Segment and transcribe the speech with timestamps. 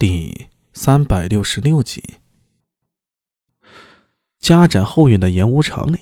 [0.00, 2.02] 第三百六十六集，
[4.38, 5.98] 家宅后院的演武场里，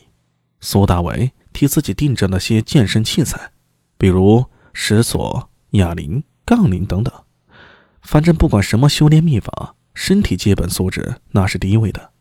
[0.61, 3.51] 苏大伟替自己订着那些健身器材，
[3.97, 7.13] 比如石锁、哑铃、杠铃等等。
[8.01, 12.13] 反正不管什么修炼秘法，身体基本素质那是第一位的。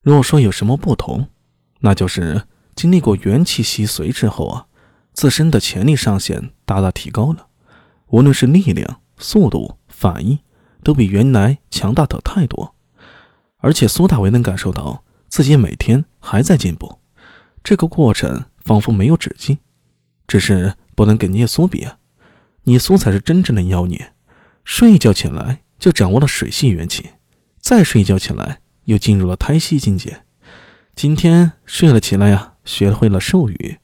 [0.00, 1.28] 若说有什么不同，
[1.80, 4.66] 那就是经历过元气吸髓之后啊，
[5.12, 7.48] 自身的潜力上限大大提高了，
[8.06, 10.38] 无论是力量、速度、反应。
[10.82, 12.74] 都比原来强大的太多，
[13.58, 16.98] 而且苏大为能感受到自己每天还在进步，
[17.62, 19.58] 这个过程仿佛没有止境。
[20.26, 21.98] 只是不能跟聂苏比啊，
[22.62, 24.12] 聂苏才是真正的妖孽，
[24.64, 27.10] 睡一觉起来就掌握了水系元气，
[27.60, 30.22] 再睡一觉起来又进入了胎息境界。
[30.94, 33.78] 今天睡了起来呀，学会了兽语。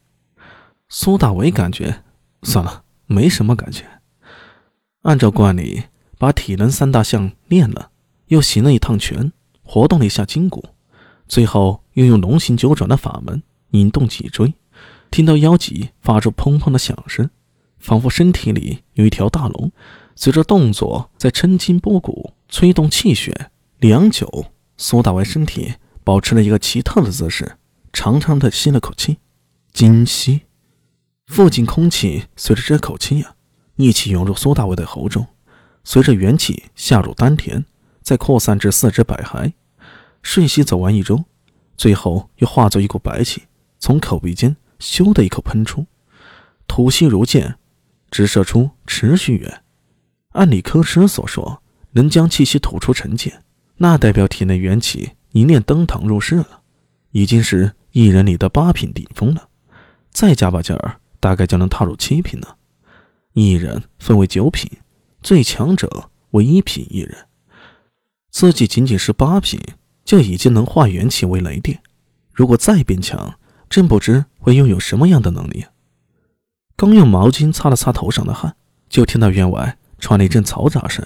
[0.88, 2.04] 苏大为感觉
[2.42, 3.84] 算了，没什么感觉。
[5.02, 5.84] 按照惯例。
[6.18, 7.90] 把体能三大项练了，
[8.28, 10.64] 又行了一趟拳，活动了一下筋骨，
[11.28, 14.54] 最后又用龙形九转的法门引动脊椎，
[15.10, 17.28] 听到腰脊发出砰砰的响声，
[17.78, 19.70] 仿佛身体里有一条大龙，
[20.14, 23.50] 随着动作在抻筋拨骨，催动气血。
[23.78, 24.46] 良久，
[24.78, 27.58] 苏大为身体保持了一个奇特的姿势，
[27.92, 29.18] 长长的吸了口气，
[29.74, 30.40] 精吸。
[31.26, 33.34] 附近空气随着这口气呀，
[33.76, 35.26] 一起涌入苏大为的喉中。
[35.88, 37.64] 随着元气下入丹田，
[38.02, 39.52] 再扩散至四肢百骸，
[40.20, 41.24] 瞬息走完一周，
[41.76, 43.44] 最后又化作一股白气，
[43.78, 45.86] 从口鼻间咻的一口喷出，
[46.66, 47.56] 吐息如箭，
[48.10, 49.62] 直射出持续远。
[50.30, 53.44] 按理科师所说，能将气息吐出成剑，
[53.76, 56.62] 那代表体内元气一念登堂入室了，
[57.12, 59.48] 已经是一人里的八品顶峰了。
[60.10, 62.56] 再加把劲儿，大概就能踏入七品了。
[63.34, 64.68] 一人分为九品。
[65.26, 67.26] 最强者为一品一人，
[68.30, 69.60] 自己仅仅是八品，
[70.04, 71.82] 就已经能化元气为雷电。
[72.32, 73.36] 如果再变强，
[73.68, 75.66] 真不知会拥有什么样的能力。
[76.76, 78.54] 刚用毛巾擦了擦头上的汗，
[78.88, 81.04] 就听到院外传来一阵嘈杂声。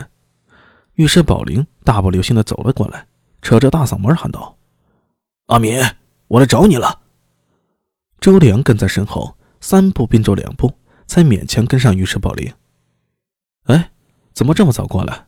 [0.97, 3.07] 御史宝林大步流星的走了过来，
[3.41, 4.59] 扯着大嗓门喊道
[5.49, 5.83] ：“阿敏，
[6.29, 7.01] 我来找你了。”
[8.21, 10.71] 周良跟在身后，三步并作两步，
[11.07, 12.53] 才勉强跟上御史宝林。
[13.63, 13.91] 哎。
[14.41, 15.27] 怎么这么早过来？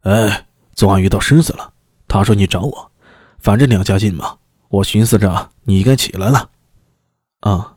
[0.00, 1.72] 哎，昨晚遇到狮子了，
[2.08, 2.90] 他说你找我，
[3.38, 4.38] 反正两家近嘛，
[4.70, 6.50] 我寻思着你应该起来了。
[7.42, 7.76] 啊，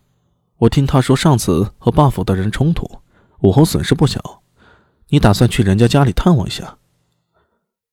[0.57, 2.89] 我听他说上次和霸府的人冲突，
[3.41, 4.41] 武侯损失不小，
[5.09, 6.79] 你打算去人家家里探望一下？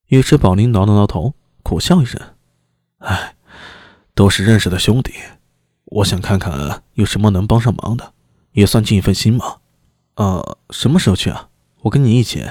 [0.09, 2.19] 尉迟宝林挠了挠头，苦笑一声
[3.05, 3.37] ：“哎，
[4.15, 5.13] 都是认识的兄弟，
[5.85, 8.15] 我想看看有什么能帮上忙的，
[8.53, 9.59] 也算尽一份心嘛。
[10.15, 11.48] 呃，什么时候去啊？”
[11.83, 12.47] 我跟你一起。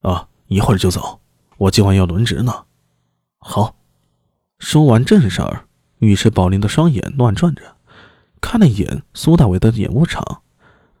[0.00, 1.20] 啊，一会儿就走。
[1.58, 2.66] 我今晚要轮值呢。
[3.38, 3.76] 好。
[4.58, 5.66] 说完正事儿，
[5.98, 7.78] 尉迟宝林的双眼乱转着，
[8.40, 10.42] 看了一眼苏大伟的演武场，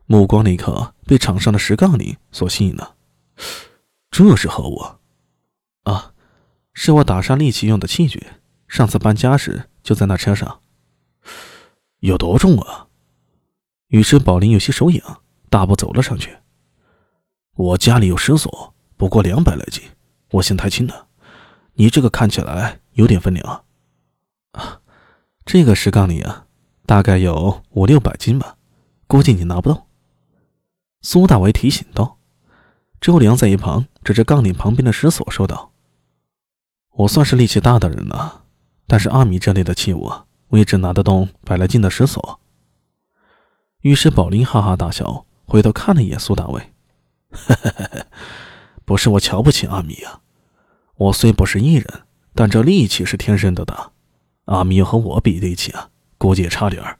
[0.06, 2.96] 目光立刻被场上的石杠铃所吸引了。
[4.10, 4.82] 这是何物？
[5.84, 6.12] 啊，
[6.74, 8.26] 是我打杀利器用的器具。
[8.66, 10.60] 上次搬家时就在那车上。
[12.00, 12.88] 有多重啊？
[13.90, 16.36] 尉迟宝林有些手痒，大步走了上去。
[17.54, 19.82] 我家里有石锁，不过两百来斤，
[20.30, 21.06] 我嫌太轻了。
[21.74, 23.62] 你这个看起来有点分量
[24.52, 24.80] 啊。
[25.44, 26.46] 这个石杠里啊，
[26.86, 28.56] 大概有五六百斤吧，
[29.06, 29.82] 估计你拿不动。
[31.02, 32.18] 苏大为提醒道。
[33.00, 35.72] 周良在一旁指着杠铃旁边的石锁说道
[36.94, 38.44] ：“我算是力气大的人了，
[38.86, 40.10] 但是阿米这类的器物，
[40.48, 42.40] 我也只拿得动百来斤的石锁。”
[43.82, 46.71] 于是宝林哈哈大笑，回头看了一眼苏大为。
[47.32, 48.06] 呵呵呵，
[48.84, 50.20] 不是我瞧不起阿米啊，
[50.96, 52.02] 我虽不是异人，
[52.34, 53.92] 但这力气是天生的的。
[54.44, 56.98] 阿米要和我比力气啊，估计也差点儿。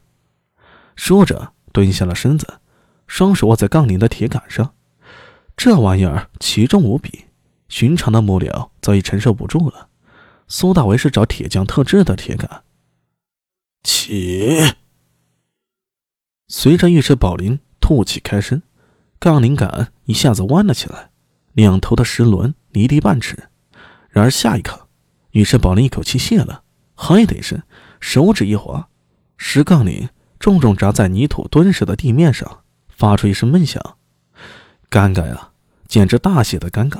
[0.95, 2.59] 说着，蹲下了身子，
[3.07, 4.73] 双手握在杠铃的铁杆上。
[5.55, 7.25] 这玩意儿奇重无比，
[7.69, 9.89] 寻常的木料早已承受不住了。
[10.47, 12.63] 苏大为是找铁匠特制的铁杆。
[13.83, 14.73] 起！
[16.47, 18.61] 随着尉迟宝林吐气开声。
[19.23, 21.11] 杠铃杆一下子弯了起来，
[21.53, 23.47] 两头的石轮离地半尺。
[24.09, 24.89] 然而下一刻，
[25.31, 27.63] 尉迟宝林一口气泄了，嗨的一声，
[28.01, 28.89] 手指一滑，
[29.37, 30.09] 石杠铃
[30.39, 33.81] 重重砸在泥土敦实的地面上，发出一声闷响。
[34.89, 35.51] 尴尬呀，
[35.87, 36.99] 简直大写的尴尬！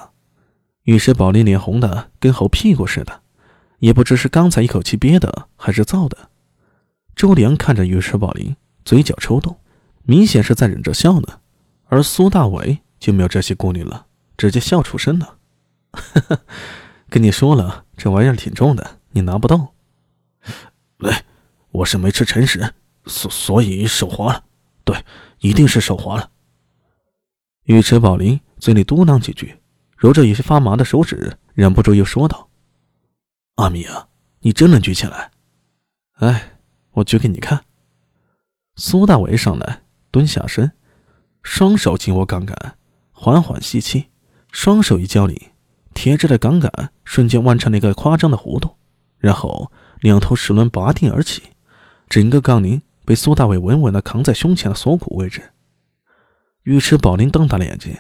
[0.86, 3.20] 尉迟宝林脸红的跟猴屁股似的，
[3.80, 6.30] 也不知是刚才一口气憋的还是造的。
[7.18, 8.56] 周良看着尉迟宝林，
[8.86, 9.58] 嘴角抽动，
[10.04, 11.40] 明显是在忍着笑呢。
[11.94, 15.38] 而苏大伟就没有这些顾虑了，直接笑出声了。
[15.92, 16.42] 哈哈，
[17.08, 19.68] 跟你说了，这玩意儿挺重的，你拿不动。
[20.98, 21.14] 喂，
[21.70, 22.74] 我是没吃成食，
[23.06, 24.44] 所所以手滑了。
[24.84, 25.06] 对，
[25.38, 26.32] 一定是手滑了。
[27.66, 29.62] 尉迟宝林嘴里嘟囔几句，
[29.96, 32.50] 揉着有些发麻的手指，忍不住又说道
[33.58, 34.08] ：“阿米啊，
[34.40, 35.30] 你真能举起来？
[36.14, 36.58] 哎，
[36.94, 37.64] 我举给你看。”
[38.78, 40.72] 苏大伟上来，蹲下身，
[41.44, 42.78] 双手紧握杠杆，
[43.12, 44.08] 缓缓吸气，
[44.52, 45.40] 双手一交领，
[45.94, 48.78] 铁质的杠杆瞬间弯成了一个夸张的弧度，
[49.20, 51.44] 然后两头齿轮拔定而起，
[52.10, 55.52] 整个杠铃被苏大伟稳稳地扛在胸前的锁骨位置。
[56.64, 57.98] 尉迟宝林瞪大了眼睛，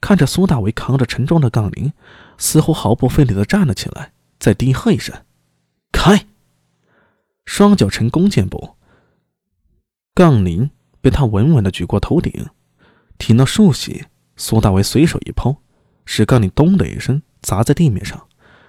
[0.00, 1.92] 看着苏大伟扛着沉重的杠铃，
[2.38, 5.14] 似乎毫不费力地站了起来，再低喝一声
[5.90, 6.26] ：“开！”
[7.44, 8.76] 双脚呈弓箭步。
[10.14, 10.70] 杠铃
[11.00, 12.46] 被他稳稳地举过头顶，
[13.18, 14.06] 听到数息，
[14.36, 15.56] 苏大伟随手一抛，
[16.04, 18.28] 石缸里“咚”的一声砸在地面上，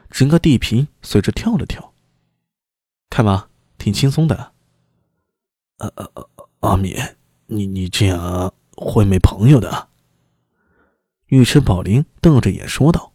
[0.10, 1.94] 整个地皮随着跳了跳。
[3.10, 4.54] 看吧，挺轻松的。
[5.78, 6.26] 阿阿阿
[6.60, 6.96] 阿米，
[7.48, 9.90] 你你这样会没朋友的。
[11.30, 13.12] 尉迟宝林瞪着眼说道。